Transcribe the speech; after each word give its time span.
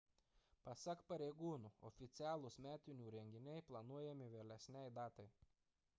pasak 0.67 1.03
pareigūnų 1.11 1.71
oficialūs 1.89 2.57
metinių 2.67 3.11
renginiai 3.17 3.65
planuojami 3.71 4.31
vėlesnei 4.37 4.93
datai 5.01 5.29